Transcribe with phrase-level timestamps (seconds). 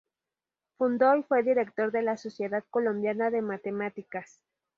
[0.79, 4.41] Fundó y fue director de la Sociedad Colombiana de Matemáticas.